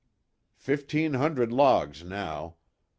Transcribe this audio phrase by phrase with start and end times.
[0.57, 2.55] "Fifteen hundred logs now.